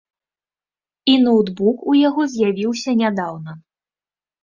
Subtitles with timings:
[1.13, 3.51] І ноўтбук у яго з'явіўся нядаўна.